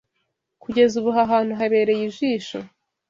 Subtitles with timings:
[0.63, 2.57] Kugeza ubu aha hantu habereye ijisho